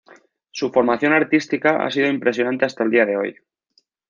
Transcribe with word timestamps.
Su 0.49 0.71
formación 0.71 1.13
artística 1.13 1.85
ha 1.85 1.91
sido 1.91 2.09
impresionante 2.09 2.65
hasta 2.65 2.83
el 2.83 2.89
día 2.89 3.05
de 3.05 3.17
hoy. 3.17 3.35